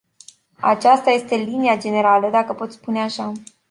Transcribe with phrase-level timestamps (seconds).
[0.61, 3.31] Aceasta este linia generală, dacă pot spune așa.